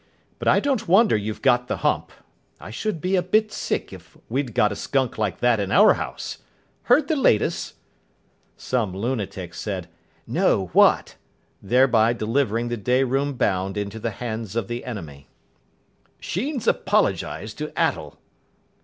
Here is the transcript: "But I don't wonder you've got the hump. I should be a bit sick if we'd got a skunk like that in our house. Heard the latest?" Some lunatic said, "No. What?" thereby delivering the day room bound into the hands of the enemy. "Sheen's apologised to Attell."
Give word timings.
"But 0.39 0.47
I 0.47 0.59
don't 0.59 0.87
wonder 0.87 1.15
you've 1.15 1.43
got 1.43 1.67
the 1.67 1.77
hump. 1.85 2.11
I 2.59 2.71
should 2.71 3.01
be 3.01 3.15
a 3.15 3.21
bit 3.21 3.51
sick 3.51 3.93
if 3.93 4.17
we'd 4.29 4.55
got 4.55 4.71
a 4.71 4.75
skunk 4.75 5.19
like 5.19 5.41
that 5.41 5.59
in 5.59 5.71
our 5.71 5.93
house. 5.93 6.39
Heard 6.89 7.07
the 7.07 7.15
latest?" 7.15 7.75
Some 8.57 8.97
lunatic 8.97 9.53
said, 9.53 9.89
"No. 10.25 10.69
What?" 10.73 11.17
thereby 11.61 12.13
delivering 12.13 12.69
the 12.69 12.77
day 12.77 13.03
room 13.03 13.33
bound 13.35 13.77
into 13.77 13.99
the 13.99 14.09
hands 14.09 14.55
of 14.55 14.67
the 14.67 14.85
enemy. 14.85 15.27
"Sheen's 16.19 16.65
apologised 16.67 17.59
to 17.59 17.67
Attell." 17.79 18.17